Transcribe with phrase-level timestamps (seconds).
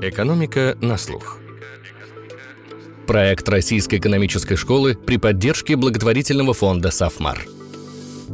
[0.00, 1.38] Экономика на слух.
[3.08, 7.44] Проект Российской экономической школы при поддержке благотворительного фонда «Сафмар».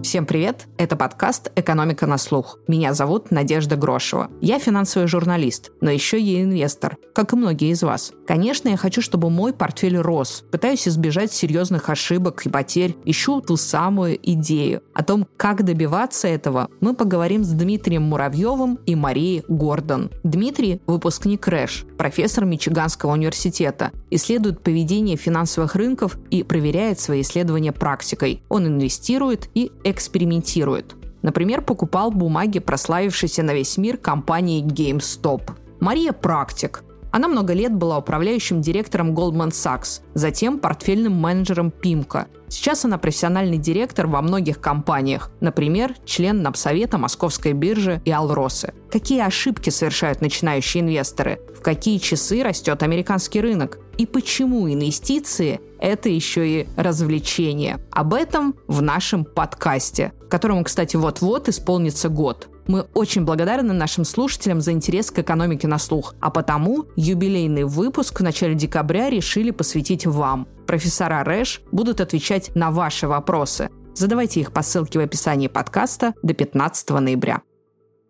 [0.02, 0.66] Всем привет!
[0.76, 2.58] Это подкаст «Экономика на слух».
[2.68, 4.30] Меня зовут Надежда Грошева.
[4.42, 8.12] Я финансовый журналист, но еще и инвестор, как и многие из вас.
[8.26, 10.44] Конечно, я хочу, чтобы мой портфель рос.
[10.50, 12.96] Пытаюсь избежать серьезных ошибок и потерь.
[13.04, 14.82] Ищу ту самую идею.
[14.94, 20.10] О том, как добиваться этого, мы поговорим с Дмитрием Муравьевым и Марией Гордон.
[20.22, 28.42] Дмитрий– выпускник РЭШ, профессор Мичиганского университета, исследует поведение финансовых рынков и проверяет свои исследования практикой.
[28.48, 30.94] Он инвестирует и экспериментирует.
[31.22, 35.52] Например, покупал бумаги прославившейся на весь мир компании GameStop.
[35.80, 36.84] Мария– практик.
[37.14, 42.26] Она много лет была управляющим директором Goldman Sachs, затем портфельным менеджером Пимка.
[42.48, 48.74] Сейчас она профессиональный директор во многих компаниях, например, член Напсовета Московской биржи и Алросы.
[48.90, 51.38] Какие ошибки совершают начинающие инвесторы?
[51.56, 53.78] В какие часы растет американский рынок?
[53.96, 57.78] И почему инвестиции– это еще и развлечение?
[57.90, 62.48] Об этом в нашем подкасте, которому, кстати, вот-вот исполнится год.
[62.66, 68.20] Мы очень благодарны нашим слушателям за интерес к экономике на слух, а потому юбилейный выпуск
[68.20, 70.48] в начале декабря решили посвятить вам.
[70.66, 73.68] Профессора РЭШ будут отвечать на ваши вопросы.
[73.94, 77.42] Задавайте их по ссылке в описании подкаста до 15 ноября.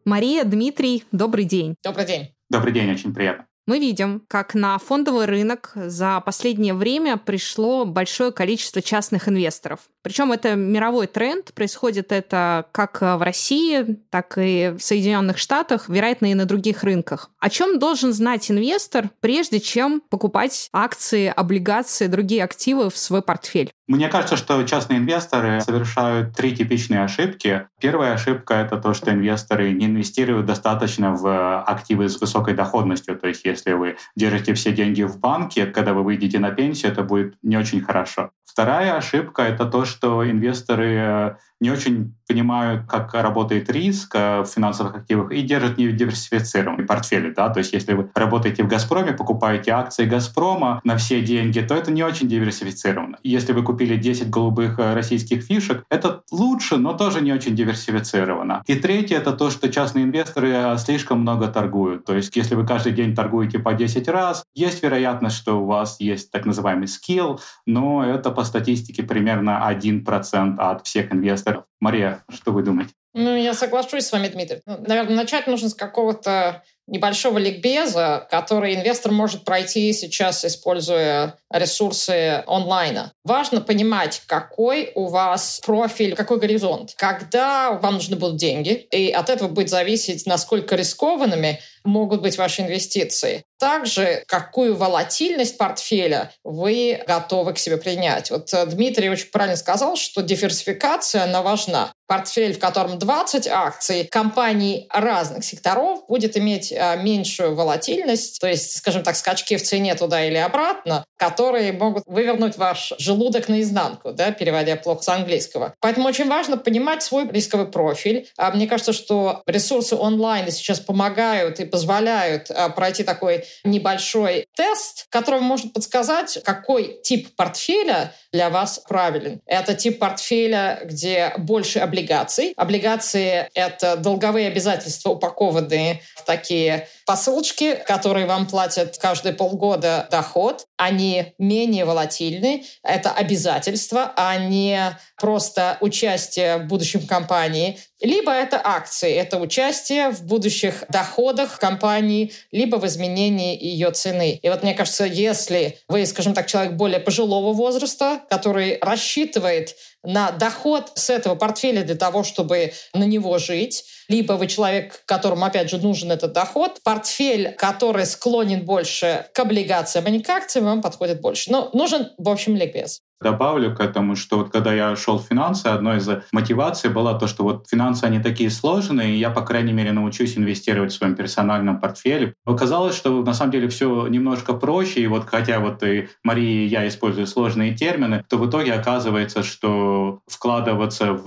[0.05, 1.75] Мария, Дмитрий, добрый день.
[1.83, 2.29] Добрый день.
[2.49, 8.31] Добрый день, очень приятно мы видим, как на фондовый рынок за последнее время пришло большое
[8.31, 9.81] количество частных инвесторов.
[10.03, 16.31] Причем это мировой тренд, происходит это как в России, так и в Соединенных Штатах, вероятно,
[16.31, 17.31] и на других рынках.
[17.39, 23.73] О чем должен знать инвестор, прежде чем покупать акции, облигации, другие активы в свой портфель?
[23.87, 27.69] Мне кажется, что частные инвесторы совершают три типичные ошибки.
[27.79, 33.19] Первая ошибка— это то, что инвесторы не инвестируют достаточно в активы с высокой доходностью.
[33.19, 37.03] То есть если вы держите все деньги в банке, когда вы выйдете на пенсию, это
[37.03, 38.31] будет не очень хорошо.
[38.47, 44.95] Вторая ошибка— это то, что инвесторы не очень понимают, как работает риск э, в финансовых
[44.95, 47.33] активах и держат недиверсифицированные портфели.
[47.33, 47.49] Да?
[47.49, 51.91] То есть если вы работаете в «Газпроме», покупаете акции «Газпрома» на все деньги, то это
[51.91, 53.19] не очень диверсифицировано.
[53.23, 58.63] Если вы купили 10 голубых э, российских фишек, это лучше, но тоже не очень диверсифицировано.
[58.67, 62.05] И третье— это то, что частные инвесторы э, слишком много торгуют.
[62.05, 65.97] То есть если вы каждый день торгуете по 10 раз, есть вероятность, что у вас
[65.99, 72.53] есть так называемый скилл, но это по статистике примерно 1% от всех инвесторов Мария, что
[72.53, 72.93] вы думаете?
[73.15, 74.61] Ну, я соглашусь с вами, Дмитрий.
[74.67, 82.45] Ну, наверное, начать нужно с какого-то небольшого ликбеза, который инвестор может пройти сейчас, используя ресурсы
[82.47, 83.13] онлайна.
[83.25, 86.95] Важно понимать, какой у вас профиль, какой горизонт.
[86.97, 92.63] Когда вам нужны будут деньги, и от этого будет зависеть, насколько рискованными могут быть ваши
[92.63, 93.45] инвестиции.
[93.59, 98.31] Также, какую волатильность портфеля вы готовы к себе принять.
[98.31, 101.93] Вот э, Дмитрий очень правильно сказал, что диверсификация, она важна.
[102.07, 109.03] Портфель, в котором 20 акций компаний разных секторов, будет иметь меньшую волатильность, то есть, скажем
[109.03, 114.77] так, скачки в цене туда или обратно, которые могут вывернуть ваш желудок наизнанку, да, переводя
[114.77, 115.75] плохо с английского.
[115.81, 118.29] Поэтому очень важно понимать свой рисковый профиль.
[118.37, 125.07] А мне кажется, что ресурсы онлайн сейчас помогают и позволяют а, пройти такой небольшой тест,
[125.11, 129.41] который может подсказать, какой тип портфеля для вас правилен.
[129.47, 132.53] Это тип портфеля, где больше облигаций.
[132.57, 136.64] Облигации— это долговые обязательства, упакованные в такие
[137.07, 140.67] посылочки, которые вам платят каждые полгода доход.
[140.77, 142.65] Они менее волатильны.
[142.83, 147.79] Это обязательства, а не просто участие в будущем компании.
[148.01, 154.39] Либо это акции, это участие в будущих доходах компании, либо в изменении ее цены.
[154.43, 160.31] И вот мне кажется, если вы, скажем так, человек более пожилого возраста, который рассчитывает на
[160.31, 165.71] доход с этого портфеля для того, чтобы на него жить, либо вы человек, которому, опять
[165.71, 170.83] же, нужен этот доход, портфель, который склонен больше к облигациям, а не к акциям, вам
[170.83, 171.51] подходит больше.
[171.51, 173.04] Но нужен, в общем, ликбез.
[173.21, 177.27] Добавлю к этому, что вот когда я шел в финансы, одной из мотиваций была то,
[177.27, 181.15] что вот финансы, они такие сложные, и я, по крайней мере, научусь инвестировать в своем
[181.15, 182.35] персональном портфеле.
[182.45, 186.67] Оказалось, что на самом деле все немножко проще, и вот хотя вот и Мария и
[186.67, 191.25] я использую сложные термины, то в итоге оказывается, что вкладываться в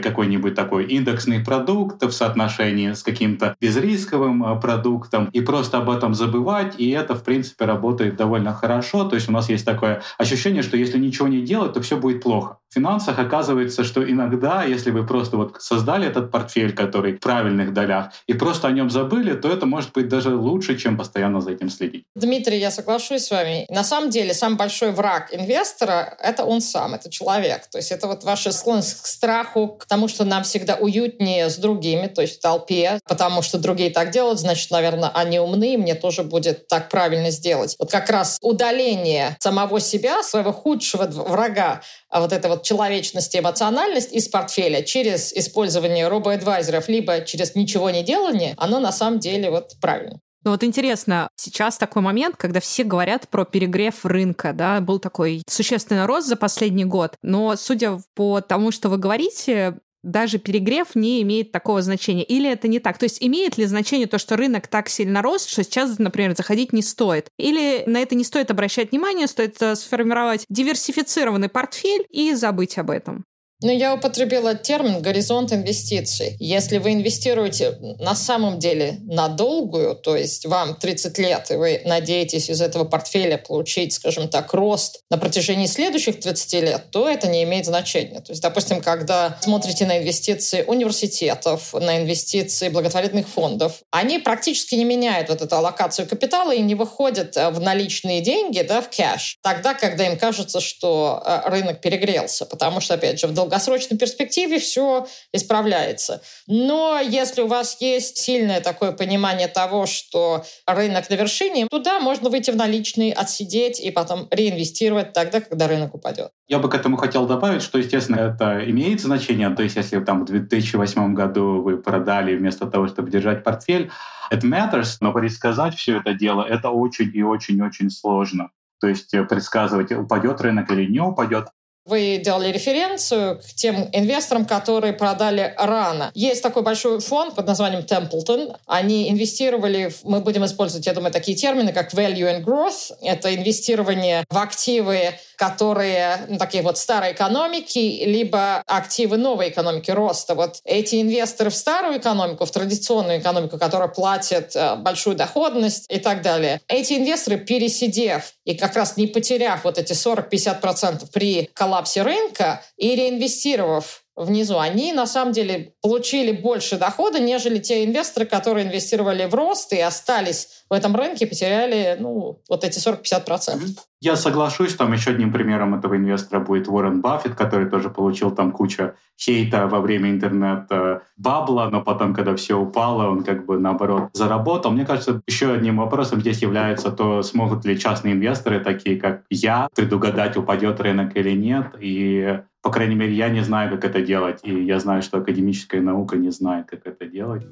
[0.00, 6.14] какой-нибудь такой индексный продукт в соотношении с каким-то безрисковым э, продуктом, и просто об этом
[6.14, 9.04] забывать, и это, в принципе, работает довольно хорошо.
[9.04, 12.22] То есть у нас есть такое ощущение, что если ничего не делать, то все будет
[12.22, 12.59] плохо.
[12.72, 18.12] Финансах оказывается, что иногда, если вы просто вот создали этот портфель, который в правильных долях,
[18.28, 21.68] и просто о нем забыли, то это может быть даже лучше, чем постоянно за этим
[21.68, 22.04] следить.
[22.14, 23.66] Дмитрий, я соглашусь с вами.
[23.68, 27.66] На самом деле, самый большой враг инвестора— это он сам, это человек.
[27.66, 31.56] То есть это вот ваша склонность к страху, к тому, что нам всегда уютнее с
[31.56, 35.76] другими, то есть в толпе, потому что другие так делают, значит, наверное, они умны, и
[35.76, 37.74] мне тоже будет так правильно сделать.
[37.78, 41.80] Вот как раз удаление самого себя, своего худшего врага,
[42.18, 48.02] вот эта вот человечность и эмоциональность из портфеля через использование робоадвайзеров либо через ничего не
[48.02, 50.18] делание, оно на самом деле вот правильно.
[50.42, 55.42] Ну вот интересно, сейчас такой момент, когда все говорят про перегрев рынка, да, был такой
[55.46, 61.22] существенный рост за последний год, но судя по тому, что вы говорите, даже перегрев не
[61.22, 62.24] имеет такого значения.
[62.24, 62.98] Или это не так?
[62.98, 66.72] То есть имеет ли значение то, что рынок так сильно рос, что сейчас, например, заходить
[66.72, 67.28] не стоит?
[67.38, 72.90] Или на это не стоит обращать внимание, стоит э, сформировать диверсифицированный портфель и забыть об
[72.90, 73.24] этом?
[73.62, 76.34] Ну, я употребила термин «горизонт инвестиций».
[76.38, 81.82] Если вы инвестируете на самом деле на долгую, то есть вам 30 лет, и вы
[81.84, 87.28] надеетесь из этого портфеля получить, скажем так, рост на протяжении следующих 30 лет, то это
[87.28, 88.20] не имеет значения.
[88.20, 94.84] То есть, допустим, когда смотрите на инвестиции университетов, на инвестиции благотворительных фондов, они практически не
[94.84, 99.36] меняют вот эту аллокацию капитала и не выходят э, в наличные деньги, да, в кэш,
[99.42, 102.46] тогда, когда им кажется, что э, рынок перегрелся.
[102.46, 106.22] Потому что, опять же, в долгосрочной перспективе все исправляется.
[106.46, 112.30] Но если у вас есть сильное такое понимание того, что рынок на вершине, туда можно
[112.30, 116.30] выйти в наличные, отсидеть и потом реинвестировать тогда, когда рынок упадет.
[116.48, 119.50] Я бы к этому хотел добавить, что, естественно, это имеет значение.
[119.50, 123.90] То есть, если там в 2008 году вы продали вместо того, чтобы держать портфель,
[124.32, 128.50] it matters, но предсказать все это дело, это очень и очень-очень сложно.
[128.80, 131.48] То есть э, предсказывать, упадет рынок или не упадет.
[131.86, 136.10] Вы делали референцию к тем инвесторам, которые продали рано.
[136.14, 138.56] Есть такой большой фонд под названием Templeton.
[138.66, 142.92] Они инвестировали, в, мы будем использовать, я думаю, такие термины, как value and growth.
[143.00, 150.34] Это инвестирование в активы, которые ну, такие вот старой экономики, либо активы новой экономики роста.
[150.34, 155.98] Вот эти инвесторы в старую экономику, в традиционную экономику, которая платит э, большую доходность и
[155.98, 162.02] так далее, эти инвесторы, пересидев и как раз не потеряв вот эти 40-50% при коллапсе
[162.02, 168.66] рынка и реинвестировав внизу, они на самом деле получили больше дохода, нежели те инвесторы, которые
[168.66, 173.78] инвестировали в рост и остались в этом рынке, потеряли ну, вот эти 40-50%.
[174.02, 178.52] Я соглашусь, там еще одним примером этого инвестора будет Уоррен Баффет, который тоже получил там
[178.52, 184.70] кучу хейта во время интернет-бабла, но потом, когда все упало, он как бы наоборот заработал.
[184.70, 189.68] Мне кажется, еще одним вопросом здесь является то, смогут ли частные инвесторы, такие как я,
[189.74, 191.74] предугадать, упадет рынок или нет.
[191.78, 195.80] И по крайней мере, я не знаю, как это делать, и я знаю, что академическая
[195.80, 197.46] наука не знает, как это делать.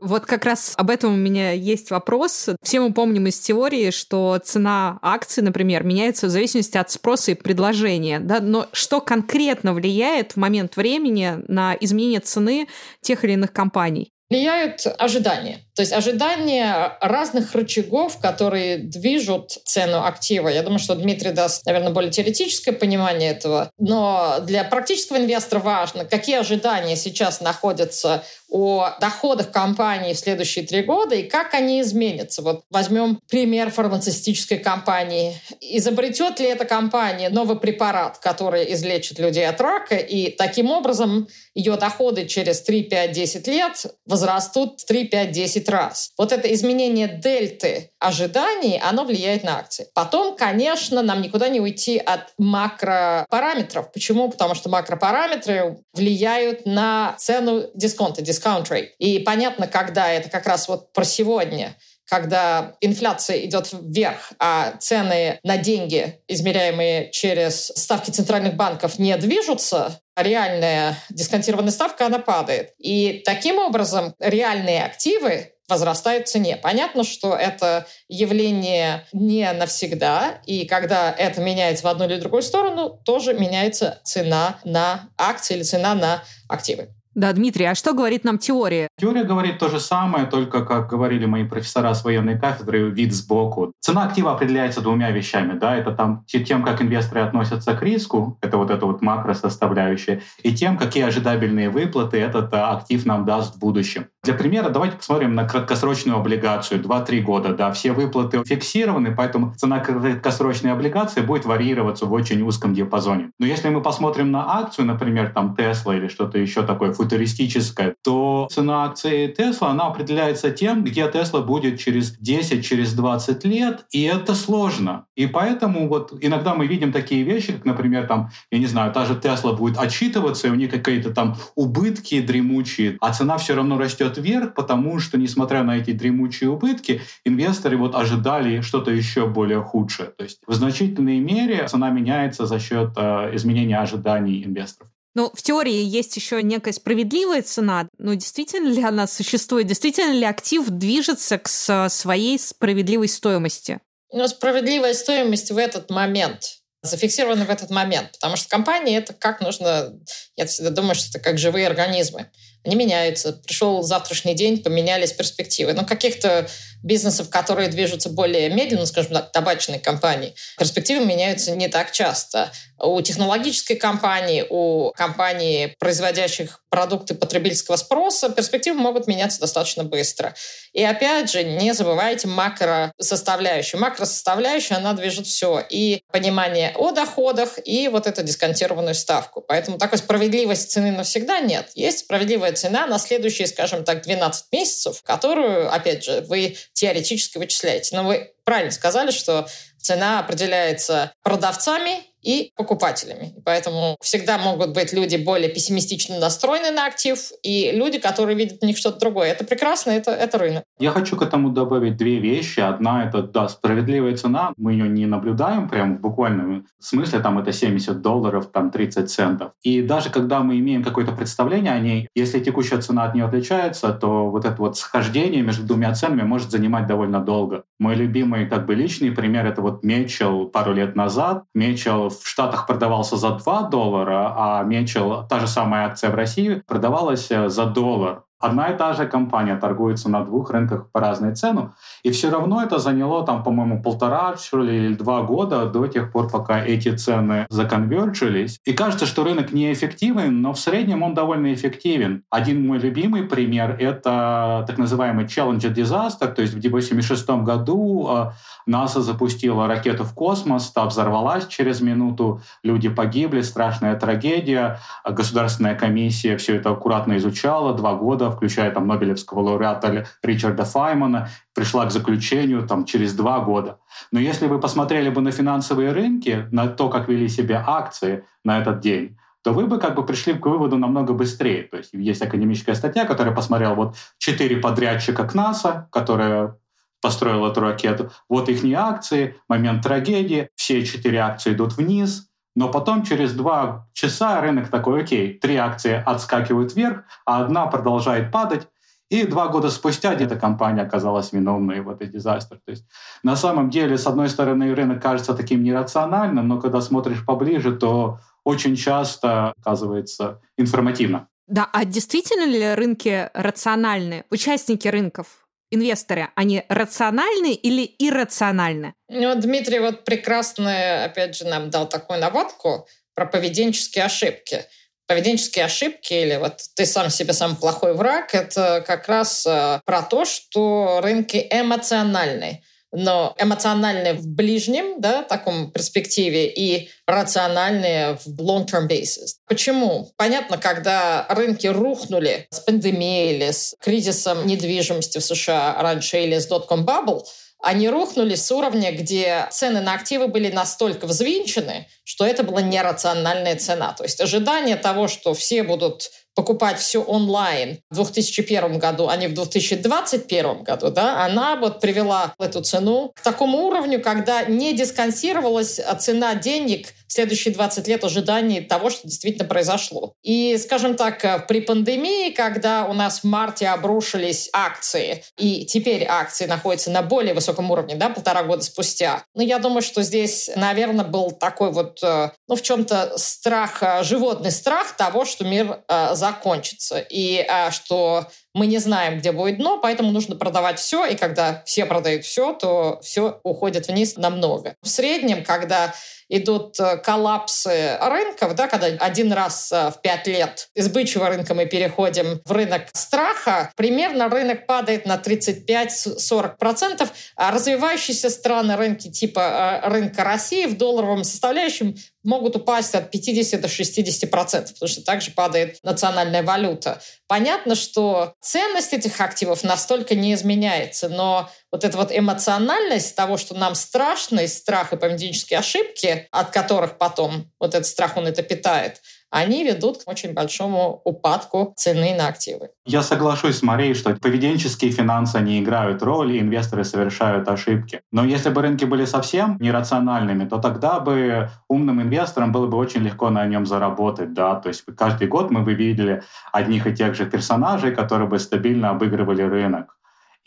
[0.00, 2.48] Вот как раз об этом у меня есть вопрос.
[2.62, 7.34] Все мы помним из теории, что цена акций, например, меняется в зависимости от спроса и
[7.34, 8.18] предложения.
[8.18, 8.40] Да?
[8.40, 12.68] Но что конкретно влияет в момент времени на изменение цены
[13.02, 14.12] тех или иных компаний?
[14.30, 15.58] Влияют ожидания.
[15.78, 20.48] То есть ожидания разных рычагов, которые движут цену актива.
[20.48, 23.70] Я думаю, что Дмитрий даст, наверное, более теоретическое понимание этого.
[23.78, 30.82] Но для практического инвестора важно, какие ожидания сейчас находятся о доходах компании в следующие три
[30.82, 32.42] года и как они изменятся.
[32.42, 35.38] Вот возьмем пример фармацевтической компании.
[35.60, 41.76] Изобретет ли эта компания новый препарат, который излечит людей от рака, и таким образом ее
[41.76, 46.12] доходы через 3, 5, 10 лет возрастут в 3, 5, 10 10 раз.
[46.18, 49.86] Вот это изменение дельты ожиданий, оно влияет на акции.
[49.94, 53.92] Потом, конечно, нам никуда не уйти от макропараметров.
[53.92, 54.30] Почему?
[54.30, 58.88] Потому что макропараметры влияют на цену дисконта, discount rate.
[58.98, 65.38] И понятно, когда это как раз вот про сегодня, когда инфляция идет вверх, а цены
[65.42, 72.72] на деньги, измеряемые через ставки центральных банков, не движутся, реальная дисконтированная ставка, она падает.
[72.78, 76.56] И таким образом реальные активы возрастают в цене.
[76.56, 82.90] Понятно, что это явление не навсегда, и когда это меняется в одну или другую сторону,
[83.04, 86.94] тоже меняется цена на акции или цена на активы.
[87.14, 88.88] Да, Дмитрий, а что говорит нам теория?
[88.98, 93.72] Теория говорит то же самое, только, как говорили мои профессора с военной кафедры, вид сбоку.
[93.80, 95.58] Цена актива определяется двумя вещами.
[95.58, 95.76] Да?
[95.76, 100.76] Это там, тем, как инвесторы относятся к риску, это вот эта вот макросоставляющая, и тем,
[100.76, 104.06] какие ожидабельные выплаты этот а, актив нам даст в будущем.
[104.24, 107.54] Для примера давайте посмотрим на краткосрочную облигацию 2-3 года.
[107.54, 113.30] Да, все выплаты фиксированы, поэтому цена краткосрочной облигации будет варьироваться в очень узком диапазоне.
[113.38, 118.48] Но если мы посмотрим на акцию, например, там Tesla или что-то еще такое футуристическое, то
[118.50, 124.02] цена акции Tesla, она определяется тем, где Tesla будет через 10, через 20 лет, и
[124.02, 125.06] это сложно.
[125.14, 129.04] И поэтому вот иногда мы видим такие вещи, как, например, там, я не знаю, та
[129.04, 133.78] же Tesla будет отчитываться, и у них какие-то там убытки дремучие, а цена все равно
[133.78, 139.62] растет вверх, потому что, несмотря на эти дремучие убытки, инвесторы вот ожидали что-то еще более
[139.62, 140.10] худшее.
[140.10, 144.90] То есть в значительной мере цена меняется за счет э, изменения ожиданий инвесторов.
[145.18, 149.66] Ну, в теории есть еще некая справедливая цена, но действительно ли она существует?
[149.66, 153.80] Действительно ли актив движется к своей справедливой стоимости?
[154.12, 159.40] Ну, справедливая стоимость в этот момент зафиксирована в этот момент, потому что компания это как
[159.40, 159.92] нужно,
[160.36, 162.30] я всегда думаю, что это как живые организмы.
[162.64, 163.32] Они меняются.
[163.32, 165.72] Пришел завтрашний день, поменялись перспективы.
[165.72, 166.48] Но каких-то
[166.82, 172.50] бизнесов, которые движутся более медленно, скажем так, табачной компании, перспективы меняются не так часто.
[172.80, 180.34] У технологической компании, у компаний, производящих продукты потребительского спроса, перспективы могут меняться достаточно быстро.
[180.72, 183.80] И опять же, не забывайте макросоставляющую.
[183.80, 185.64] Макросоставляющая, она движет все.
[185.68, 189.40] И понимание о доходах, и вот эту дисконтированную ставку.
[189.40, 191.70] Поэтому такой справедливости цены навсегда нет.
[191.74, 197.96] Есть справедливая цена на следующие, скажем так, 12 месяцев, которую, опять же, вы теоретически вычисляете.
[197.96, 203.34] Но вы правильно сказали, что цена определяется продавцами и покупателями.
[203.44, 208.64] Поэтому всегда могут быть люди более пессимистично настроены на актив и люди, которые видят в
[208.64, 209.30] них что-то другое.
[209.30, 210.64] Это прекрасно, это, это рынок.
[210.78, 212.60] Я хочу к этому добавить две вещи.
[212.60, 214.52] Одна— это, да, справедливая цена.
[214.56, 217.20] Мы ее не наблюдаем прям в буквальном смысле.
[217.20, 219.52] Там это 70 долларов, там 30 центов.
[219.62, 223.92] И даже когда мы имеем какое-то представление о ней, если текущая цена от нее отличается,
[223.92, 227.64] то вот это вот схождение между двумя ценами может занимать довольно долго.
[227.78, 231.44] Мой любимый как бы личный пример— это вот Мечел пару лет назад.
[231.54, 236.62] Мечел в Штатах продавался за 2 доллара, а Мечел, та же самая акция в России,
[236.66, 238.24] продавалась э, за доллар.
[238.40, 242.62] Одна и та же компания торгуется на двух рынках по разной цену, и все равно
[242.62, 248.60] это заняло там, по-моему, полтора или два года до тех пор, пока эти цены законвержились.
[248.64, 252.22] И кажется, что рынок неэффективен, но в среднем он довольно эффективен.
[252.30, 258.30] Один мой любимый пример— это так называемый Challenger Disaster, то есть в 1986 году э,
[258.66, 264.78] НАСА запустила ракету в космос, та взорвалась через минуту, люди погибли, страшная трагедия.
[265.04, 271.86] Государственная комиссия все это аккуратно изучала, два года включая там Нобелевского лауреата Ричарда Файмана, пришла
[271.86, 273.78] к заключению там, через два года.
[274.12, 278.60] Но если вы посмотрели бы на финансовые рынки, на то, как вели себя акции на
[278.60, 281.62] этот день, то вы бы как бы пришли к выводу намного быстрее.
[281.62, 286.56] То есть есть академическая статья, которая посмотрела вот четыре подрядчика к НАСА, которая
[287.00, 288.10] построил эту ракету.
[288.28, 292.27] Вот их акции, момент трагедии, все четыре акции идут вниз,
[292.58, 298.32] но потом через два часа рынок такой, окей, три акции отскакивают вверх, а одна продолжает
[298.32, 298.66] падать.
[299.10, 302.58] И два года спустя эта компания оказалась виновной в этой дизастер.
[302.64, 302.84] То есть
[303.22, 308.18] на самом деле, с одной стороны, рынок кажется таким нерациональным, но когда смотришь поближе, то
[308.42, 311.28] очень часто оказывается информативно.
[311.46, 314.24] Да, а действительно ли рынки рациональны?
[314.30, 318.94] Участники рынков инвесторы, они рациональны или иррациональны?
[319.08, 324.64] Ну, Дмитрий вот прекрасно, опять же, нам дал такую наводку про поведенческие ошибки.
[325.06, 330.02] Поведенческие ошибки или вот ты сам себе самый плохой враг, это как раз э, про
[330.02, 338.88] то, что рынки эмоциональные но эмоциональные в ближнем, да, таком перспективе и рациональные в long-term
[338.88, 339.36] basis.
[339.46, 340.10] Почему?
[340.16, 346.50] Понятно, когда рынки рухнули с пандемией или с кризисом недвижимости в США раньше или с
[346.50, 347.22] dot-com bubble,
[347.60, 353.56] они рухнули с уровня, где цены на активы были настолько взвинчены, что это была нерациональная
[353.56, 353.92] цена.
[353.94, 359.26] То есть ожидание того, что все будут покупать все онлайн в 2001 году, а не
[359.26, 365.80] в 2021 году, да, она вот привела эту цену к такому уровню, когда не дисконсировалась
[365.98, 370.12] цена денег следующие 20 лет ожиданий того, что действительно произошло.
[370.22, 376.04] И, скажем так, э, при пандемии, когда у нас в марте обрушились акции, и теперь
[376.04, 380.50] акции находятся на более высоком уровне, да, полтора года спустя, ну, я думаю, что здесь,
[380.54, 385.82] наверное, был такой вот, э, ну, в чем-то страх, э, животный страх того, что мир
[386.12, 391.62] закончится, и что мы не знаем, где будет дно, поэтому нужно продавать все, и когда
[391.64, 394.74] все продают все, то все уходит вниз намного.
[394.82, 395.94] В среднем, когда
[396.28, 401.54] идут э, коллапсы рынков, да, когда один раз э, в пять лет из бычьего рынка
[401.54, 409.80] мы переходим в рынок страха, примерно рынок падает на 35-40%, а развивающиеся страны рынки типа
[409.84, 415.02] э, рынка России в долларовом составляющем могут упасть от 50 до 60 процентов, потому что
[415.02, 417.00] также падает национальная валюта.
[417.26, 423.54] Понятно, что ценность этих активов настолько не изменяется, но вот эта вот эмоциональность того, что
[423.54, 428.42] нам страшно, и страх и поведенческие ошибки, от которых потом вот этот страх, он это
[428.42, 432.70] питает– они ведут к очень большому упадку цены на активы.
[432.86, 438.00] Я соглашусь с Марией, что поведенческие финансы не играют роли, инвесторы совершают ошибки.
[438.12, 443.02] Но если бы рынки были совсем нерациональными, то тогда бы умным инвесторам было бы очень
[443.02, 444.32] легко на нем заработать.
[444.32, 444.54] Да?
[444.56, 448.90] То есть каждый год мы бы видели одних и тех же персонажей, которые бы стабильно
[448.90, 449.97] обыгрывали рынок.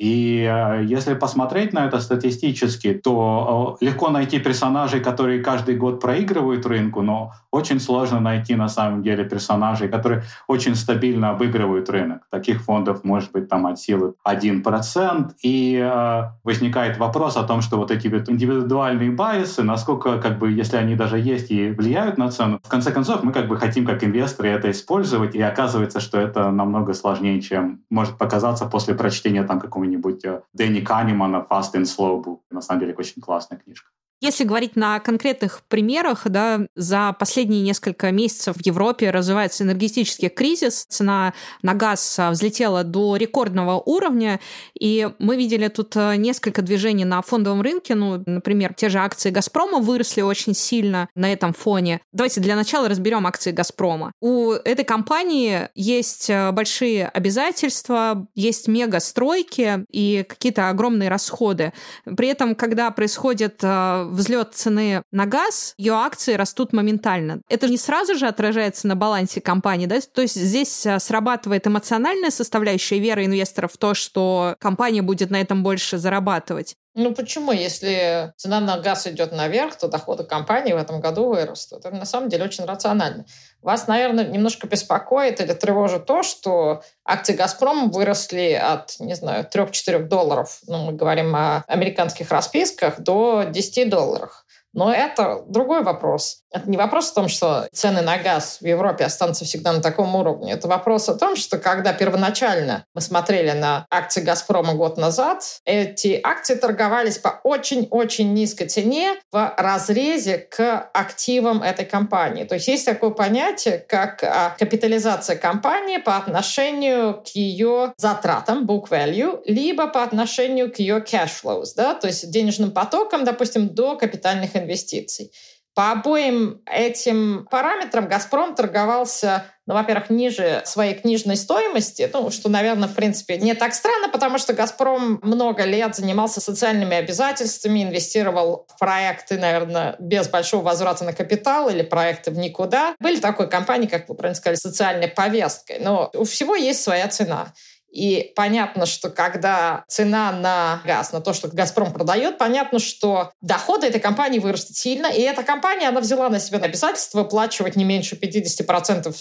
[0.02, 6.02] И э, если посмотреть на это статистически, то э, легко найти персонажей, которые каждый год
[6.02, 12.24] проигрывают рынку, но очень сложно найти на самом деле персонажей, которые очень стабильно обыгрывают рынок.
[12.32, 15.32] Таких фондов может быть там от силы 1%.
[15.44, 20.52] И э, возникает вопрос о том, что вот эти вот индивидуальные байсы, насколько, как бы,
[20.52, 23.86] если они даже есть и влияют на цену, в конце концов мы как бы хотим
[23.86, 29.44] как инвесторы это использовать, и оказывается, что это намного сложнее, чем может показаться после прочтения
[29.44, 32.40] там какого-нибудь какого-нибудь э, Дэнни Канемана «Fast and Slow Book».
[32.50, 33.90] На самом деле, очень классная книжка.
[34.22, 40.86] Если говорить на конкретных примерах, да, за последние несколько месяцев в Европе развивается энергетический кризис,
[40.88, 44.40] цена на газ а, взлетела до рекордного уровня,
[44.80, 49.32] и мы видели тут а, несколько движений на фондовом рынке, ну, например, те же акции
[49.32, 52.00] «Газпрома» выросли очень сильно на этом фоне.
[52.14, 54.12] Давайте для начала разберем акции «Газпрома».
[54.22, 61.74] У этой компании есть а, большие обязательства, есть мега-стройки и какие-то огромные расходы.
[62.06, 63.64] При этом, когда происходит
[64.12, 67.42] взлет цены на газ, ее акции растут моментально.
[67.50, 70.00] Это не сразу же отражается на балансе компании, да?
[70.02, 75.40] То есть здесь а, срабатывает эмоциональная составляющая вера инвесторов в то, что компания будет на
[75.40, 76.76] этом больше зарабатывать.
[76.94, 77.54] Ну почему?
[77.54, 81.86] Если цена на газ идет наверх, то доходы компании в этом году вырастут.
[81.86, 83.26] Это на самом деле очень рационально.
[83.62, 90.00] Вас, наверное, немножко беспокоит или тревожит то, что акции «Газпрома» выросли от, не знаю, 3-4
[90.04, 94.44] долларов, ну, мы говорим о американских расписках, до 10 долларов.
[94.74, 96.44] Но это другой вопрос.
[96.52, 100.16] Это не вопрос в том, что цены на газ в Европе останутся всегда на таком
[100.16, 100.54] уровне.
[100.54, 106.20] Это вопрос о том, что когда первоначально мы смотрели на акции «Газпрома» год назад, эти
[106.24, 112.44] акции торговались по очень-очень низкой цене в разрезе к активам этой компании.
[112.44, 118.90] То есть есть такое понятие, как а, капитализация компании по отношению к ее затратам, book
[118.90, 123.96] value, либо по отношению к ее cash flows, да, то есть денежным потокам, допустим, до
[123.96, 125.32] капитальных инвестиций.
[125.74, 132.90] По обоим этим параметрам «Газпром» торговался, ну, во-первых, ниже своей книжной стоимости, ну, что, наверное,
[132.90, 138.78] в принципе, не так странно, потому что «Газпром» много лет занимался социальными обязательствами, инвестировал в
[138.78, 142.94] проекты, наверное, без большого возврата на капитал или проекты в никуда.
[143.00, 145.80] Были такой компании, как вы правильно сказали, социальной повесткой.
[145.80, 147.54] Но у всего есть своя цена.
[147.92, 153.88] И понятно, что когда цена на газ, на то, что «Газпром» продает, понятно, что доходы
[153.88, 155.08] этой компании вырастут сильно.
[155.08, 159.14] И эта компания, она взяла на себя обязательство выплачивать не меньше 50%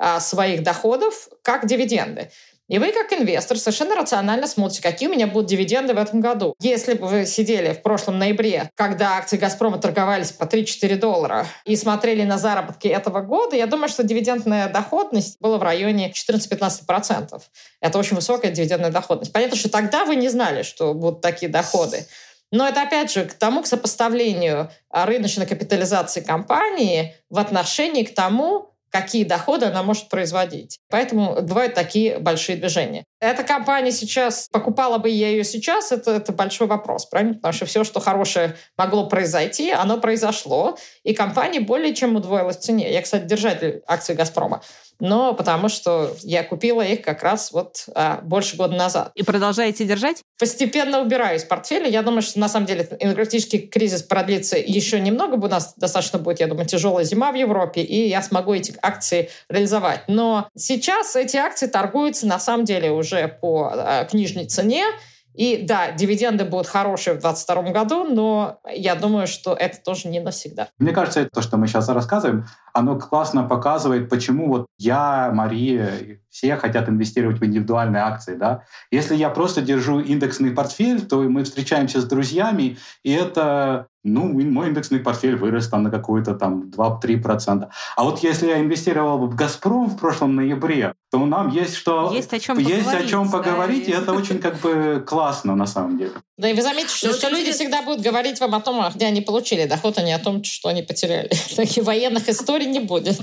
[0.00, 2.30] а, своих доходов как дивиденды.
[2.68, 6.54] И вы, как инвестор, совершенно рационально смотрите, какие у меня будут дивиденды в этом году.
[6.60, 11.76] Если бы вы сидели в прошлом ноябре, когда акции «Газпрома» торговались по 3-4 доллара, и
[11.76, 17.40] смотрели на заработки этого года, я думаю, что дивидендная доходность была в районе 14-15%.
[17.80, 19.32] Это очень высокая дивидендная доходность.
[19.32, 22.06] Понятно, что тогда вы не знали, что будут такие доходы.
[22.50, 28.74] Но это, опять же, к тому, к сопоставлению рыночной капитализации компании в отношении к тому,
[28.90, 30.78] какие доходы она может производить.
[30.88, 33.04] Поэтому бывают такие большие движения.
[33.20, 37.34] Эта компания сейчас, покупала бы я ее сейчас, это, это большой вопрос, правильно?
[37.34, 42.60] Потому что все, что хорошее могло произойти, оно произошло, и компания более чем удвоилась в
[42.60, 42.92] цене.
[42.92, 44.62] Я, кстати, держатель акций «Газпрома»
[45.00, 49.12] но потому что я купила их как раз вот а, больше года назад.
[49.14, 50.22] И продолжаете держать?
[50.38, 51.88] Постепенно убираю из портфеля.
[51.88, 55.34] Я думаю, что на самом деле энергетический кризис продлится еще немного.
[55.34, 59.30] У нас достаточно будет, я думаю, тяжелая зима в Европе, и я смогу эти акции
[59.48, 60.02] реализовать.
[60.08, 63.07] Но сейчас эти акции торгуются на самом деле уже
[63.40, 64.84] по а, книжной цене.
[65.34, 70.18] И да, дивиденды будут хорошие в 2022 году, но я думаю, что это тоже не
[70.18, 70.68] навсегда.
[70.78, 76.56] Мне кажется, то, что мы сейчас рассказываем, оно классно показывает, почему вот я, Мария, все
[76.56, 78.36] хотят инвестировать в индивидуальные акции.
[78.36, 78.64] Да?
[78.90, 84.68] Если я просто держу индексный портфель, то мы встречаемся с друзьями, и это ну, мой
[84.68, 87.68] индексный портфель вырос там на какую-то там 2-3%.
[87.96, 92.12] А вот если я инвестировал в «Газпром» в прошлом ноябре, то нам есть что...
[92.12, 93.06] Есть о чем есть поговорить.
[93.06, 96.12] О чем поговорить да, и это очень как бы классно на самом деле.
[96.36, 99.20] Да, и вы заметите, что, что люди всегда будут говорить вам о том, где они
[99.20, 101.30] получили доход, а не о том, что они потеряли.
[101.56, 103.18] Таких военных историй не будет.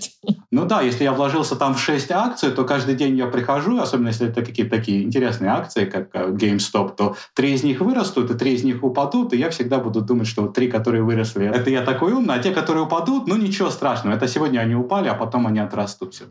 [0.51, 4.07] Ну да, если я вложился там в 6 акций, то каждый день я прихожу, особенно
[4.07, 8.33] если это какие-то такие интересные акции, как э, GameStop, то три из них вырастут, и
[8.33, 11.81] три из них упадут, и я всегда буду думать, что три, которые выросли, это я
[11.81, 15.47] такой умный, а те, которые упадут, ну ничего страшного, это сегодня они упали, а потом
[15.47, 16.25] они отрастут все.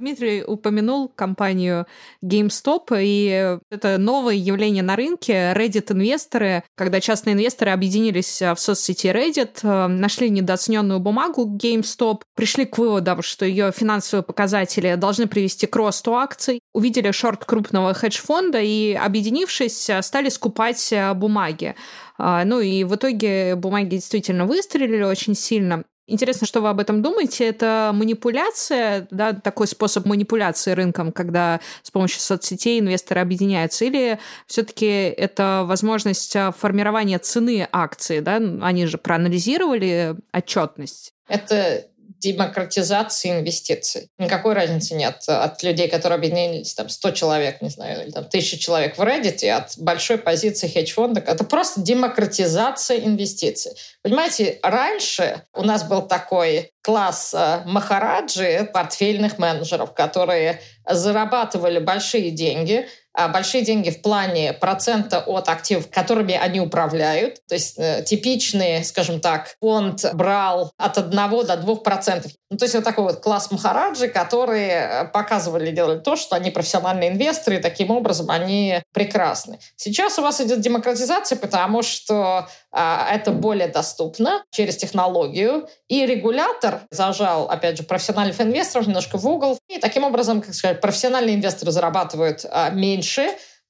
[0.00, 1.86] Дмитрий упомянул компанию
[2.24, 5.52] GameStop, и это новое явление на рынке.
[5.54, 12.78] Reddit-инвесторы, когда частные инвесторы объединились в соцсети Reddit, э, нашли недооцененную бумагу GameStop, пришли к
[12.78, 18.94] выводам, что ее финансовые показатели должны привести к росту акций, увидели шорт крупного хедж-фонда и,
[18.94, 21.74] объединившись, стали скупать бумаги.
[22.16, 25.84] А, ну и в итоге бумаги действительно выстрелили очень сильно.
[26.10, 27.46] Интересно, что вы об этом думаете.
[27.46, 34.86] Это манипуляция, да, такой способ манипуляции рынком, когда с помощью соцсетей инвесторы объединяются, или все-таки
[34.86, 38.36] это возможность а, формирования цены акции, да?
[38.60, 41.12] Они же проанализировали отчетность.
[41.28, 41.84] Это
[42.20, 44.08] демократизации инвестиций.
[44.18, 48.58] Никакой разницы нет от людей, которые объединились, там, 100 человек, не знаю, или там, 1000
[48.58, 51.20] человек в Reddit, от большой позиции хедж-фонда.
[51.20, 53.72] Это просто демократизация инвестиций.
[54.02, 62.86] Понимаете, раньше у нас был такой класс э, махараджи, портфельных менеджеров, которые зарабатывали большие деньги,
[63.14, 67.40] большие деньги в плане процента от активов, которыми они управляют.
[67.48, 72.32] То есть э, типичный, скажем так, фонд брал от 1 до 2 процентов.
[72.50, 76.50] Ну, то есть вот такой вот класс Махараджи, которые э, показывали, делали то, что они
[76.50, 79.58] профессиональные инвесторы, и таким образом они прекрасны.
[79.76, 86.82] Сейчас у вас идет демократизация, потому что а, это более доступно через технологию, и регулятор
[86.90, 91.72] зажал, опять же, профессиональных инвесторов немножко в угол, и таким образом, как сказать, профессиональные инвесторы
[91.72, 93.09] зарабатывают а, меньше,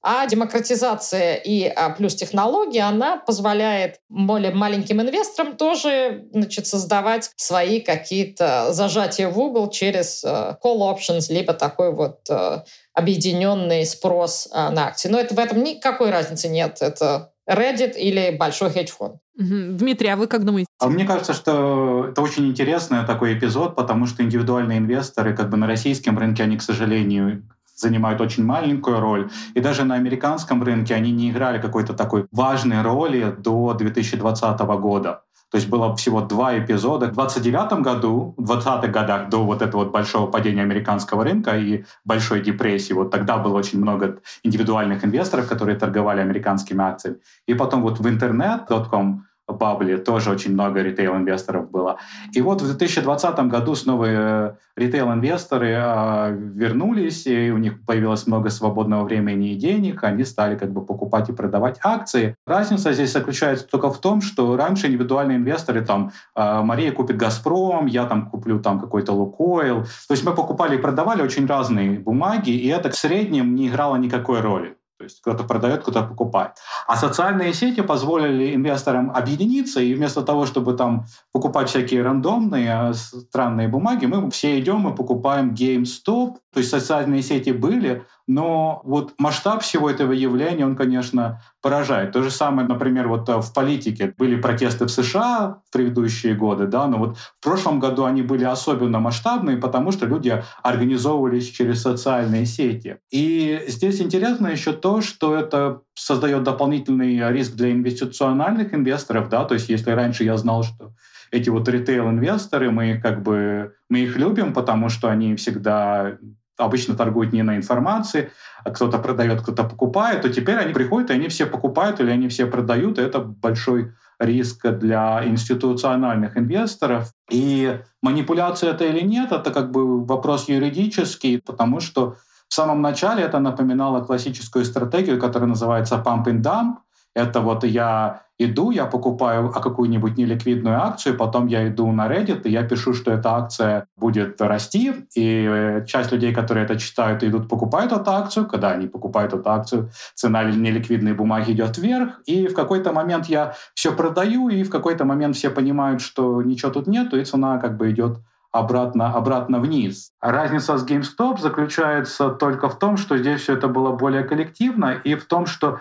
[0.03, 7.79] а демократизация и а, плюс технологии, она позволяет более маленьким инвесторам тоже значит, создавать свои
[7.81, 12.61] какие-то зажатия в угол через uh, call options, либо такой вот uh,
[12.95, 15.07] объединенный спрос uh, на акции.
[15.07, 16.77] Но это, в этом никакой разницы нет.
[16.81, 19.17] Это Reddit или большой хедж-фонд.
[19.35, 20.67] Дмитрий, а вы как думаете?
[20.79, 25.57] А мне кажется, что это очень интересный такой эпизод, потому что индивидуальные инвесторы как бы
[25.57, 27.43] на российском рынке, они, к сожалению,
[27.81, 29.29] занимают очень маленькую роль.
[29.55, 35.23] И даже на американском рынке они не играли какой-то такой важной роли до 2020 года.
[35.51, 37.07] То есть было всего два эпизода.
[37.07, 41.83] В 29 году, в 20-х годах, до вот этого вот большого падения американского рынка и
[42.05, 47.17] большой депрессии, вот тогда было очень много индивидуальных инвесторов, которые торговали американскими акциями.
[47.47, 51.97] И потом вот в интернет.com бабле тоже очень много ритейл-инвесторов было.
[52.33, 58.49] И вот в 2020 году снова э, ритейл-инвесторы э, вернулись, и у них появилось много
[58.49, 62.35] свободного времени и денег, они стали как бы покупать и продавать акции.
[62.45, 67.85] Разница здесь заключается только в том, что раньше индивидуальные инвесторы, там, э, Мария купит «Газпром»,
[67.85, 69.83] я там куплю там какой-то «Лукойл».
[70.07, 73.95] То есть мы покупали и продавали очень разные бумаги, и это в среднем не играло
[73.95, 74.75] никакой роли.
[75.01, 76.51] То есть кто-то продает, кто-то покупает.
[76.85, 82.93] А социальные сети позволили инвесторам объединиться, и вместо того, чтобы там покупать всякие рандомные, а,
[82.93, 86.35] странные бумаги, мы все идем и покупаем GameStop.
[86.53, 92.13] То есть социальные сети были, но вот масштаб всего этого явления, он, конечно, поражает.
[92.13, 96.67] То же самое, например, вот э, в политике были протесты в США в предыдущие годы,
[96.67, 101.81] да, но вот в прошлом году они были особенно масштабные, потому что люди организовывались через
[101.81, 102.99] социальные сети.
[103.11, 109.55] И здесь интересно еще то, что это создает дополнительный риск для инвестициональных инвесторов, да, то
[109.55, 110.93] есть если раньше я знал, что
[111.31, 116.17] эти вот ритейл-инвесторы, мы как бы, мы их любим, потому что они всегда
[116.65, 118.31] обычно торгуют не на информации,
[118.63, 122.27] а кто-то продает, кто-то покупает, то теперь они приходят, и они все покупают или они
[122.27, 127.11] все продают, и это большой риск для институциональных инвесторов.
[127.29, 132.15] И манипуляция это или нет, это как бы вопрос юридический, потому что
[132.47, 136.75] в самом начале это напоминало классическую стратегию, которая называется pump and dump.
[137.13, 142.51] Это вот я иду, я покупаю какую-нибудь неликвидную акцию, потом я иду на Reddit, и
[142.51, 147.47] я пишу, что эта акция будет расти, и э, часть людей, которые это читают, идут
[147.47, 148.47] покупают эту акцию.
[148.47, 153.53] Когда они покупают эту акцию, цена неликвидной бумаги идет вверх, и в какой-то момент я
[153.75, 157.77] все продаю, и в какой-то момент все понимают, что ничего тут нет, и цена как
[157.77, 158.19] бы идет
[158.51, 160.11] обратно, обратно вниз.
[160.21, 165.15] Разница с GameStop заключается только в том, что здесь все это было более коллективно, и
[165.15, 165.79] в том, что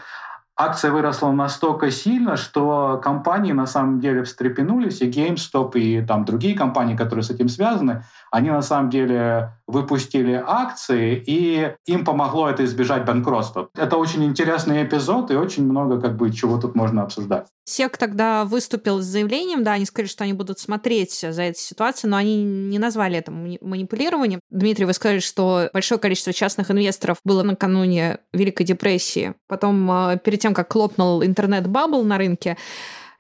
[0.65, 6.57] акция выросла настолько сильно, что компании на самом деле встрепенулись, и GameStop, и там другие
[6.57, 12.65] компании, которые с этим связаны, они на самом деле выпустили акции, и им помогло это
[12.65, 13.69] избежать банкротства.
[13.75, 17.47] Это очень интересный эпизод, и очень много как бы чего тут можно обсуждать.
[17.65, 22.11] SEC тогда выступил с заявлением, да, они сказали, что они будут смотреть за этой ситуацией,
[22.11, 24.41] но они не назвали это манипулированием.
[24.51, 29.35] Дмитрий, вы сказали, что большое количество частных инвесторов было накануне Великой депрессии.
[29.47, 32.57] Потом, э, перед тем, как хлопнул интернет- bubble на рынке,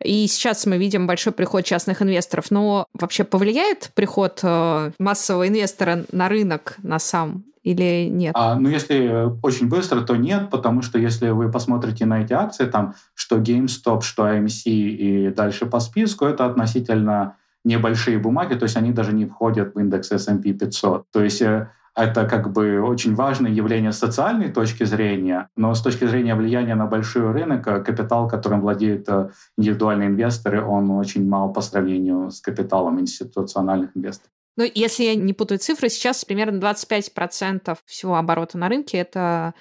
[0.02, 2.50] и сейчас мы видим большой приход частных инвесторов.
[2.50, 8.32] Но вообще повлияет приход э, массового инвестора на рынок на сам или нет?
[8.34, 12.64] А, ну, если очень быстро, то нет, потому что если вы посмотрите на эти акции,
[12.64, 18.76] там, что GameStop, что AMC и дальше по списку, это относительно небольшие бумаги, то есть
[18.76, 21.04] они даже не входят в индекс S&P 500.
[21.12, 25.82] То есть э, это как бы очень важное явление с социальной точки зрения, но с
[25.82, 31.28] точки зрения влияния на большой рынок, э, капитал, которым владеют э, индивидуальные инвесторы, он очень
[31.28, 34.30] мал по сравнению с капиталом институциональных инвесторов.
[34.56, 39.54] Ну, если я не путаю цифры, сейчас примерно 25% всего оборота на рынке— это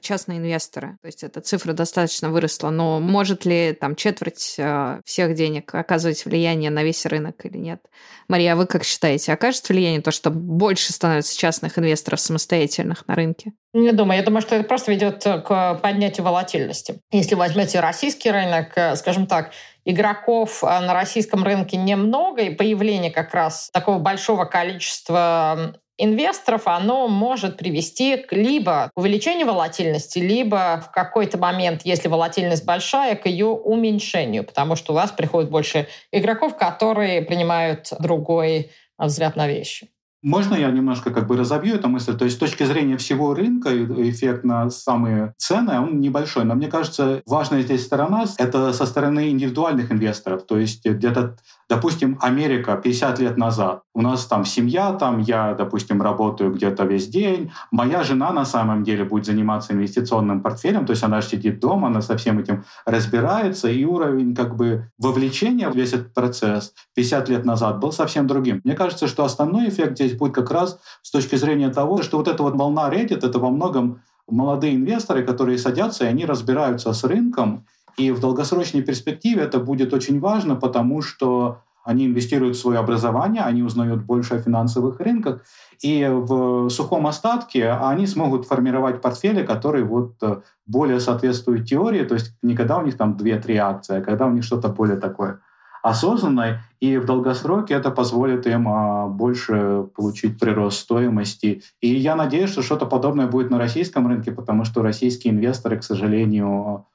[0.00, 0.96] частные инвесторы.
[1.02, 2.70] То есть эта цифра достаточно выросла.
[2.70, 7.80] Но может ли там четверть э, всех денег оказывать влияние на весь рынок или нет?
[8.28, 13.14] Мария, а вы как считаете, окажет влияние то, что больше становится частных инвесторов самостоятельных на
[13.14, 13.52] рынке?
[13.72, 14.18] Не думаю.
[14.18, 17.00] Я думаю, что это просто ведет к поднятию волатильности.
[17.10, 19.52] Если возьмете российский рынок, э, скажем так,
[19.84, 27.56] игроков на российском рынке немного, и появление как раз такого большого количества инвесторов, оно может
[27.56, 34.44] привести к либо увеличению волатильности, либо в какой-то момент, если волатильность большая, к ее уменьшению,
[34.44, 39.88] потому что у вас приходит больше игроков, которые принимают другой взгляд на вещи.
[40.24, 42.16] Можно я немножко как бы разобью эту мысль?
[42.16, 43.68] То есть с точки зрения всего рынка
[44.08, 46.44] эффект на самые цены, он небольшой.
[46.44, 50.46] Но мне кажется, важная здесь сторона— это со стороны индивидуальных инвесторов.
[50.46, 51.36] То есть где-то
[51.68, 53.82] Допустим, Америка 50 лет назад.
[53.94, 57.52] У нас там семья, там я, допустим, работаю где-то весь день.
[57.70, 62.02] Моя жена на самом деле будет заниматься инвестиционным портфелем, то есть она сидит дома, она
[62.02, 67.44] со всем этим разбирается, и уровень как бы вовлечения в весь этот процесс 50 лет
[67.44, 68.60] назад был совсем другим.
[68.64, 72.28] Мне кажется, что основной эффект здесь будет как раз с точки зрения того, что вот
[72.28, 77.04] эта вот волна Reddit— это во многом молодые инвесторы, которые садятся, и они разбираются с
[77.04, 82.78] рынком, и в долгосрочной перспективе это будет очень важно, потому что они инвестируют в свое
[82.78, 85.42] образование, они узнают больше о финансовых рынках,
[85.82, 92.14] и в сухом остатке они смогут формировать портфели, которые вот э, более соответствуют теории, то
[92.14, 95.40] есть не когда у них там 2-3 акции, а когда у них что-то более такое
[95.84, 101.62] осознанное, и в долгосроке это позволит им а, больше получить прирост стоимости.
[101.82, 105.84] И я надеюсь, что что-то подобное будет на российском рынке, потому что российские инвесторы, к
[105.84, 106.86] сожалению,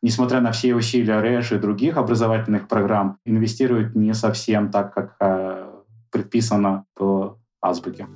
[0.00, 5.68] несмотря на все усилия РЭШ и других образовательных программ, инвестируют не совсем так, как э,
[6.12, 8.06] предписано по азбуке.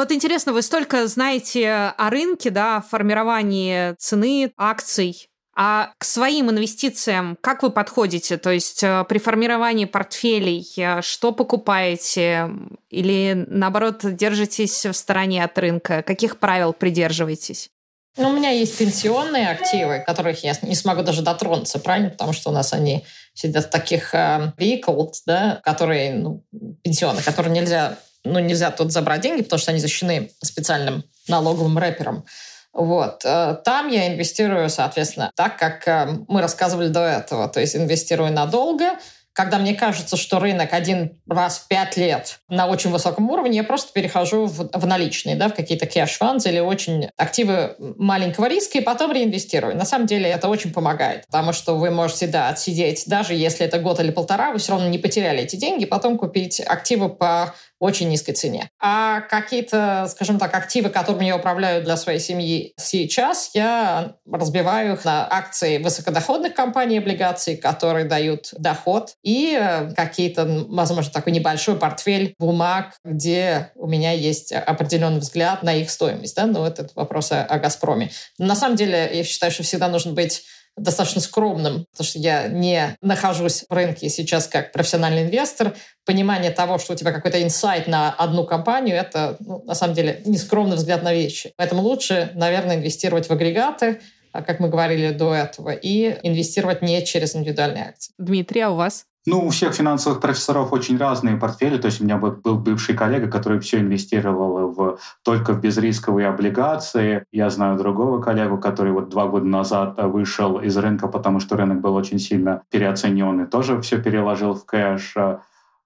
[0.00, 5.28] Ну вот интересно, вы столько знаете о рынке, да, о формировании цены акций.
[5.54, 8.38] А к своим инвестициям как вы подходите?
[8.38, 12.48] То есть э, при формировании портфелей э, что покупаете?
[12.88, 16.02] Или наоборот держитесь в стороне от рынка?
[16.02, 17.68] Каких правил придерживаетесь?
[18.16, 22.08] Ну, у меня есть пенсионные активы, которых я не смогу даже дотронуться, правильно?
[22.08, 26.42] Потому что у нас они сидят в таких э, vehicles, да, которые, ну,
[26.82, 32.24] пенсионные, которые нельзя, ну, нельзя тут забрать деньги, потому что они защищены специальным налоговым рэпером.
[32.72, 33.24] Вот.
[33.24, 37.48] Э, там я инвестирую, соответственно, так, как э, мы рассказывали до этого.
[37.48, 38.98] То есть инвестирую надолго,
[39.32, 43.64] когда мне кажется, что рынок один раз в пять лет на очень высоком уровне, я
[43.64, 48.80] просто перехожу в, в наличные, да, в какие-то кэш-фанды или очень активы маленького риска, и
[48.80, 49.76] потом реинвестирую.
[49.76, 53.78] На самом деле это очень помогает, потому что вы можете, да, отсидеть, даже если это
[53.78, 58.08] год или полтора, вы все равно не потеряли эти деньги, потом купить активы по очень
[58.10, 58.70] низкой цене.
[58.78, 65.04] А какие-то, скажем так, активы, которыми я управляю для своей семьи сейчас, я разбиваю их
[65.04, 72.34] на акции высокодоходных компаний, облигаций, которые дают доход, и э, какие-то, возможно, такой небольшой портфель
[72.38, 76.36] бумаг, где у меня есть определенный взгляд на их стоимость.
[76.36, 76.46] Да?
[76.46, 78.10] Но ну, это вопрос о, о «Газпроме».
[78.38, 80.42] Но на самом деле, я считаю, что всегда нужно быть
[80.76, 85.74] достаточно скромным, потому что я не нахожусь в рынке сейчас как профессиональный инвестор.
[86.06, 90.22] Понимание того, что у тебя какой-то инсайт на одну компанию, это ну, на самом деле
[90.24, 91.52] нескромный взгляд на вещи.
[91.56, 94.00] Поэтому лучше, наверное, инвестировать в агрегаты,
[94.32, 98.12] как мы говорили до этого, и инвестировать не через индивидуальные акции.
[98.18, 99.06] Дмитрий, а у вас?
[99.26, 101.76] Ну, у всех финансовых профессоров очень разные портфели.
[101.76, 107.24] То есть у меня был бывший коллега, который все инвестировал в, только в безрисковые облигации.
[107.30, 111.82] Я знаю другого коллегу, который вот два года назад вышел из рынка, потому что рынок
[111.82, 115.14] был очень сильно переоценен и тоже все переложил в кэш.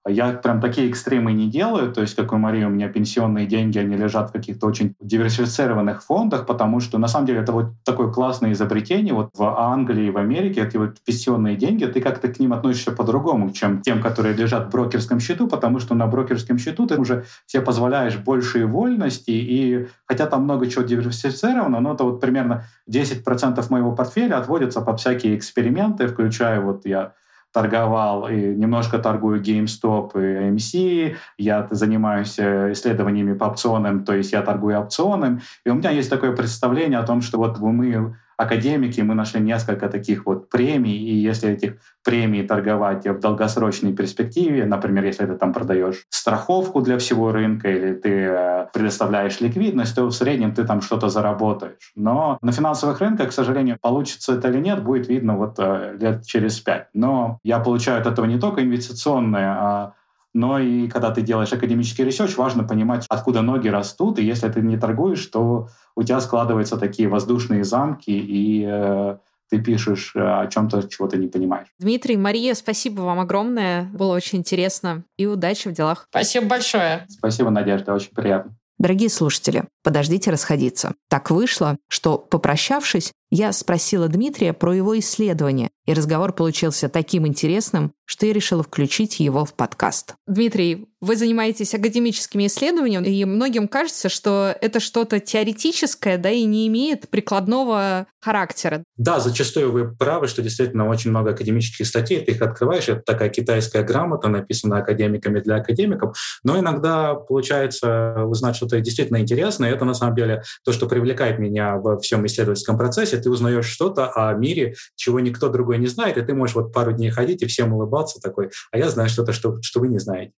[0.07, 3.79] Я прям такие экстремы не делаю, то есть, как у Марии, у меня пенсионные деньги,
[3.79, 8.11] они лежат в каких-то очень диверсифицированных фондах, потому что, на самом деле, это вот такое
[8.11, 9.15] классное изобретение.
[9.15, 13.49] Вот в Англии в Америке эти вот пенсионные деньги, ты как-то к ним относишься по-другому,
[13.49, 17.63] чем тем, которые лежат в брокерском счету, потому что на брокерском счету ты уже себе
[17.63, 23.91] позволяешь большие вольности, и хотя там много чего диверсифицировано, но это вот примерно 10% моего
[23.93, 27.13] портфеля отводится под всякие эксперименты, включая вот я
[27.55, 34.33] торговал и немножко торгую GameStop и AMC, я занимаюсь э, исследованиями по опционам, то есть
[34.33, 39.01] я торгую опционом, и у меня есть такое представление о том, что вот мы академики,
[39.01, 45.05] мы нашли несколько таких вот премий, и если этих премий торговать в долгосрочной перспективе, например,
[45.05, 50.11] если ты там продаешь страховку для всего рынка или ты э, предоставляешь ликвидность, то в
[50.11, 51.91] среднем ты там что-то заработаешь.
[51.95, 56.25] Но на финансовых рынках, к сожалению, получится это или нет, будет видно вот э, лет
[56.25, 56.87] через пять.
[56.93, 59.93] Но я получаю от этого не только инвестиционное, а
[60.35, 64.61] но и когда ты делаешь академический research, важно понимать, откуда ноги растут, и если ты
[64.61, 69.17] не торгуешь, то у тебя складываются такие воздушные замки, и э,
[69.49, 71.67] ты пишешь э, о чем-то, чего ты не понимаешь.
[71.79, 73.83] Дмитрий, Мария, спасибо вам огромное.
[73.93, 75.05] Было очень интересно.
[75.15, 76.07] И удачи в делах.
[76.09, 77.05] Спасибо большое.
[77.07, 77.93] Спасибо, Надежда.
[77.93, 78.53] Очень приятно.
[78.77, 80.95] Дорогие слушатели, подождите расходиться.
[81.07, 87.91] Так вышло, что, попрощавшись, я спросила Дмитрия про его исследование, и разговор получился таким интересным,
[88.05, 90.15] что я решила включить его в подкаст.
[90.25, 96.67] Дмитрий, вы занимаетесь академическими исследованиями, и многим кажется, что это что-то теоретическое, да, и не
[96.67, 98.83] имеет прикладного характера.
[98.97, 103.29] Да, зачастую вы правы, что действительно очень много академических статей, ты их открываешь, это такая
[103.29, 109.85] китайская грамота, написанная академиками для академиков, но иногда получается узнать что-то действительно интересное, и это
[109.85, 114.33] на самом деле то, что привлекает меня во всем исследовательском процессе, ты узнаешь что-то о
[114.35, 117.73] мире, чего никто другой не знает, и ты можешь вот пару дней ходить и всем
[117.73, 120.33] улыбаться такой, а я знаю что-то, что, что вы не знаете.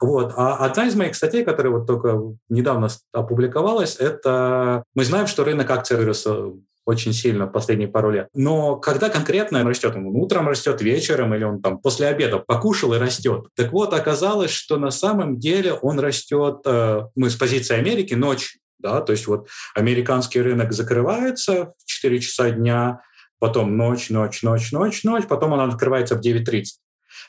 [0.00, 0.32] Вот.
[0.36, 5.68] А одна из моих статей, которая вот только недавно опубликовалась, это мы знаем, что рынок
[5.68, 6.52] акций вырос э,
[6.86, 8.28] очень сильно в последние пару лет.
[8.34, 9.96] Но когда конкретно он растет?
[9.96, 13.48] Он утром растет, вечером, или он там после обеда покушал и растет.
[13.56, 18.60] Так вот, оказалось, что на самом деле он растет, э, мы с позиции Америки, ночью.
[18.78, 23.00] Да, то есть вот американский рынок закрывается в 4 часа дня,
[23.38, 26.64] потом ночь, ночь, ночь, ночь, ночь, потом он открывается в 9.30.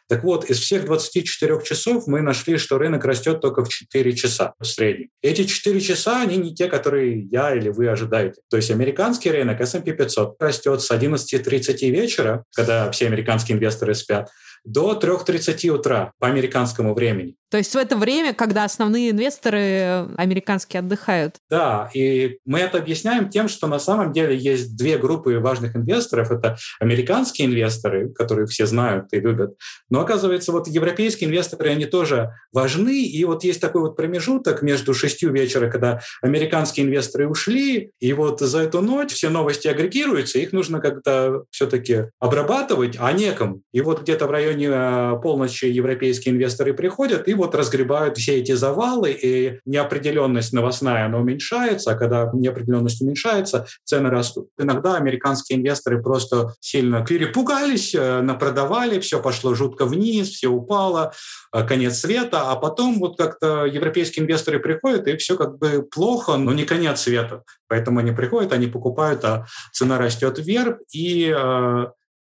[0.08, 4.54] Так вот, из всех 24 часов мы нашли, что рынок растет только в 4 часа
[4.60, 5.10] в среднем.
[5.22, 8.42] Эти 4 часа, они не те, которые я или вы ожидаете.
[8.50, 14.30] То есть американский рынок S&P 500 растет с 11.30 вечера, когда все американские инвесторы спят,
[14.64, 17.36] до 3.30 утра по американскому времени.
[17.52, 21.38] То есть в это время, когда основные инвесторы американские отдыхают.
[21.50, 26.30] Да, и мы это объясняем тем, что на самом деле есть две группы важных инвесторов.
[26.30, 29.56] Это американские инвесторы, которые все знают и любят.
[29.90, 33.04] Но оказывается, вот европейские инвесторы, они тоже важны.
[33.04, 38.42] И вот есть такой вот промежуток между шестью вечера, когда американские инвесторы ушли, и вот
[38.42, 43.62] за эту ночь все новости агрегируются, их нужно как-то все-таки обрабатывать, а некому.
[43.74, 48.54] И вот где-то в районе э, полночи европейские инвесторы приходят и вот разгребают все эти
[48.54, 54.50] завалы, и неопределенность новостная, она уменьшается, а когда неопределенность уменьшается, цены растут.
[54.58, 61.14] Иногда американские инвесторы просто сильно перепугались, э, напродавали, все пошло жутко вниз, все упало,
[61.54, 66.38] э, конец света, а потом вот как-то европейские инвесторы приходят, и все как бы плохо,
[66.38, 67.44] но не конец света.
[67.68, 71.34] Поэтому они приходят, они покупают, а цена растет вверх, и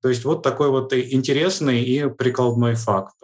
[0.05, 3.15] То есть вот такой вот интересный и прикладной факт.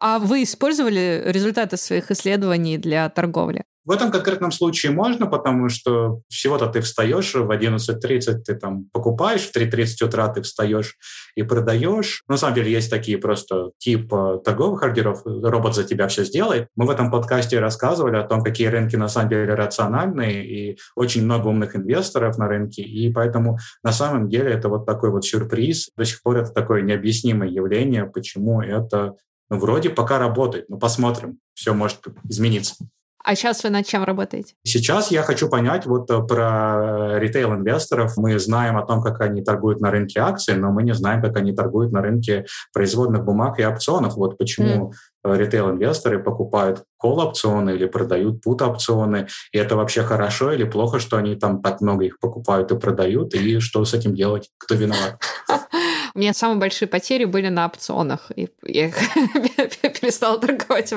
[0.00, 3.62] А вы использовали результаты своих исследований для торговли?
[3.84, 9.42] В этом конкретном случае можно, потому что всего-то ты встаешь в 11.30, ты там покупаешь,
[9.42, 10.96] в 3.30 утра ты встаешь
[11.36, 12.22] и продаешь.
[12.26, 16.68] На самом деле есть такие просто типа торговых ордеров, робот за тебя все сделает.
[16.76, 21.24] Мы в этом подкасте рассказывали о том, какие рынки на самом деле рациональные, и очень
[21.24, 25.90] много умных инвесторов на рынке, и поэтому на самом деле это вот такой вот сюрприз.
[25.96, 29.14] До сих пор это такое необъяснимое явление, почему это
[29.50, 32.76] ну, вроде пока работает, но посмотрим, все может измениться.
[33.24, 34.54] А сейчас вы над чем работаете?
[34.64, 38.18] Сейчас я хочу понять вот э, про ритейл-инвесторов.
[38.18, 41.34] Мы знаем о том, как они торгуют на рынке акций, но мы не знаем, как
[41.38, 42.44] они торгуют на рынке
[42.74, 44.16] производных бумаг и опционов.
[44.16, 44.92] Вот почему
[45.24, 45.38] mm.
[45.38, 49.26] ритейл-инвесторы покупают кол-опционы или продают пут-опционы.
[49.52, 53.34] И это вообще хорошо или плохо, что они там так много их покупают и продают,
[53.34, 54.50] и что с этим делать?
[54.58, 55.18] Кто виноват?
[56.14, 58.30] У меня самые большие потери были на опционах.
[58.36, 58.90] И я
[60.00, 60.94] перестала торговать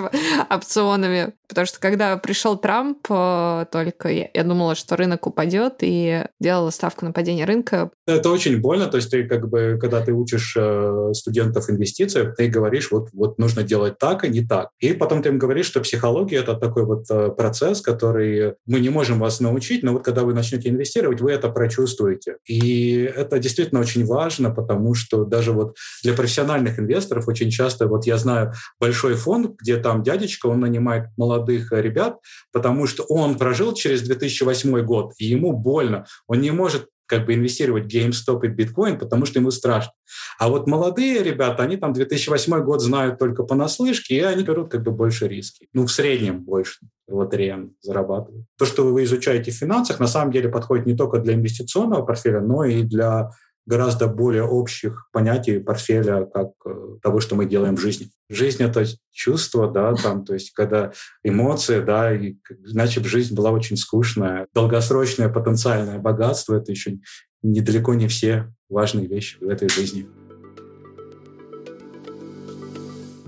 [0.50, 1.34] опционами.
[1.48, 6.70] Потому что когда пришел Трамп, э, только я, я думала, что рынок упадет, и делала
[6.70, 7.90] ставку на падение рынка.
[8.06, 8.88] Это очень больно.
[8.88, 13.40] То есть ты как бы, когда ты учишь э, студентов инвестиций, ты говоришь, вот, вот
[13.40, 14.70] нужно делать так, а не так.
[14.80, 18.90] И потом ты им говоришь, что психология— это такой вот э, процесс, который мы не
[18.90, 22.38] можем вас научить, но вот когда вы начнете инвестировать, вы это прочувствуете.
[22.46, 27.88] И это действительно очень важно, потому что что даже вот для профессиональных инвесторов очень часто,
[27.88, 32.18] вот я знаю большой фонд, где там дядечка, он нанимает молодых ребят,
[32.52, 36.06] потому что он прожил через 2008 год, и ему больно.
[36.28, 39.94] Он не может как бы инвестировать в GameStop и биткоин, потому что ему страшно.
[40.38, 44.84] А вот молодые ребята, они там 2008 год знают только понаслышке, и они берут как
[44.84, 45.70] бы больше риски.
[45.74, 48.46] Ну, в среднем больше лотереям зарабатывают.
[48.58, 52.42] То, что вы изучаете в финансах, на самом деле подходит не только для инвестиционного портфеля,
[52.42, 53.32] но и для
[53.68, 58.10] гораздо более общих понятий портфеля, как э, того, что мы делаем в жизни.
[58.30, 60.94] Жизнь— это чувство, да, там, то есть когда
[61.24, 64.48] эмоции, да, и, иначе жизнь была очень скучная.
[64.54, 66.98] Долгосрочное потенциальное богатство— это еще
[67.44, 70.08] недалеко не все важные вещи в этой жизни.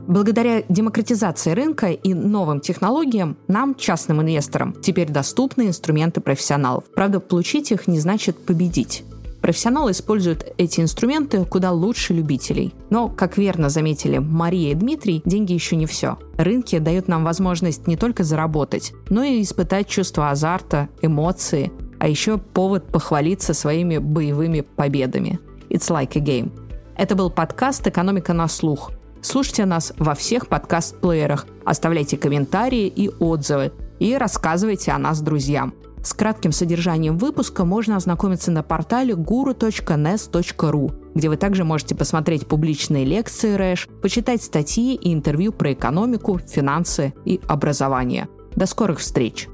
[0.08, 6.86] Благодаря демократизации рынка и новым технологиям нам, частным инвесторам, теперь доступны инструменты профессионалов.
[6.96, 9.04] Правда, получить их не значит победить.
[9.50, 12.76] Профессионалы используют эти инструменты куда лучше любителей.
[12.92, 16.20] Но, как верно заметили Мария и Дмитрий, деньги еще не все.
[16.38, 22.38] Рынки дают нам возможность не только заработать, но и испытать чувство азарта, эмоции, а еще
[22.38, 25.40] повод похвалиться своими боевыми победами.
[25.72, 26.52] It's like a game.
[26.96, 28.92] Это был подкаст «Экономика на слух».
[29.24, 35.74] Слушайте нас во всех подкаст-плеерах, оставляйте комментарии и отзывы и рассказывайте о нас друзьям–
[36.04, 43.06] с кратким содержанием выпуска можно ознакомиться на портале guru.nes.ru, где вы также можете посмотреть публичные
[43.06, 48.30] лекции РЭШ, почитать статьи и интервью про экономику, финансы и образование.
[48.56, 49.48] До скорых встреч!